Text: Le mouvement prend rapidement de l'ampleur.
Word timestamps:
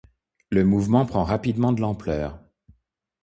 Le 0.49 0.65
mouvement 0.65 1.05
prend 1.05 1.23
rapidement 1.23 1.73
de 1.73 1.81
l'ampleur. 1.81 2.39